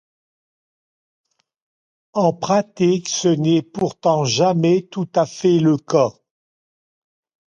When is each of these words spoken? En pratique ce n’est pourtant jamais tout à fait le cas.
En 2.13 2.33
pratique 2.33 3.07
ce 3.07 3.27
n’est 3.27 3.61
pourtant 3.61 4.25
jamais 4.25 4.87
tout 4.87 5.07
à 5.13 5.27
fait 5.27 5.59
le 5.59 5.77
cas. 5.77 6.09